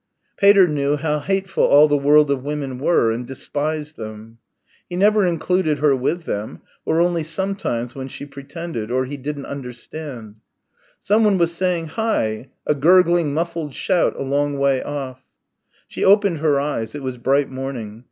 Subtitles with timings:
[0.35, 4.39] Pater knew how hateful all the world of women were and despised them.
[4.89, 9.45] He never included her with them; or only sometimes when she pretended, or he didn't
[9.45, 10.37] understand....
[11.03, 15.23] Someone was saying "Hi!" a gurgling muffled shout, a long way off.
[15.87, 16.95] She opened her eyes.
[16.95, 17.99] It was bright morning.